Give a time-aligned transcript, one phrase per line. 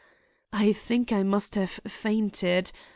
[0.51, 2.71] "I think I must have fainted.